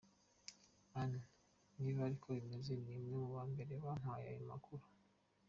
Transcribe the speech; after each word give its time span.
Anne: 1.01 1.19
“Niba 1.79 1.99
ari 2.05 2.15
uko 2.17 2.27
bimeze, 2.37 2.73
ni 2.83 2.95
mwe 3.03 3.17
ba 3.33 3.41
mbere 3.51 3.71
mumpaye 3.83 4.25
ayo 4.31 4.43
makuru! 4.51 4.83